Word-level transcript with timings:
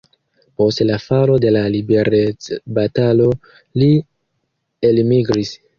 Post 0.61 0.81
la 0.89 0.95
falo 1.03 1.35
de 1.43 1.51
la 1.57 1.61
liberecbatalo 1.77 3.31
li 3.83 3.95
elmigris. 4.93 5.59